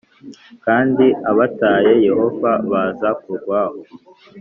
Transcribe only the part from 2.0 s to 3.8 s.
Yehova bazakurwaho